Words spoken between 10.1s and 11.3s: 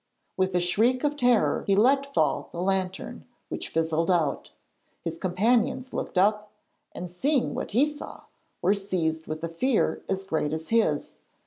great as his.